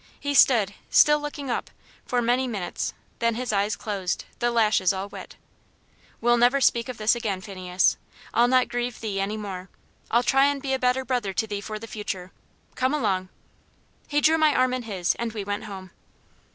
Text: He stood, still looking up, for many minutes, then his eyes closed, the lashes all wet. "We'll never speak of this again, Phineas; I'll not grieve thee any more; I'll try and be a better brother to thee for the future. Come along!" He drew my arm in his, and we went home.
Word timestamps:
He 0.19 0.33
stood, 0.33 0.73
still 0.89 1.19
looking 1.21 1.51
up, 1.51 1.69
for 2.07 2.23
many 2.23 2.47
minutes, 2.47 2.95
then 3.19 3.35
his 3.35 3.53
eyes 3.53 3.75
closed, 3.75 4.25
the 4.39 4.49
lashes 4.49 4.91
all 4.91 5.07
wet. 5.09 5.35
"We'll 6.19 6.37
never 6.37 6.59
speak 6.59 6.89
of 6.89 6.97
this 6.97 7.13
again, 7.13 7.39
Phineas; 7.39 7.97
I'll 8.33 8.47
not 8.47 8.67
grieve 8.67 8.99
thee 8.99 9.19
any 9.21 9.37
more; 9.37 9.69
I'll 10.09 10.23
try 10.23 10.45
and 10.47 10.59
be 10.59 10.73
a 10.73 10.79
better 10.79 11.05
brother 11.05 11.33
to 11.33 11.45
thee 11.45 11.61
for 11.61 11.77
the 11.77 11.85
future. 11.85 12.31
Come 12.73 12.95
along!" 12.95 13.29
He 14.07 14.21
drew 14.21 14.39
my 14.39 14.55
arm 14.55 14.73
in 14.73 14.81
his, 14.81 15.13
and 15.19 15.33
we 15.33 15.43
went 15.43 15.65
home. 15.65 15.91